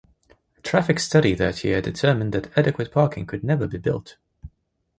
[0.57, 4.17] A traffic study that year determined that adequate parking could never be built.